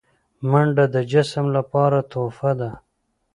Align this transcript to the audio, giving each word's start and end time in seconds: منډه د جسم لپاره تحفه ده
منډه 0.49 0.85
د 0.93 0.95
جسم 1.11 1.45
لپاره 1.57 1.97
تحفه 2.11 2.51
ده 2.59 2.71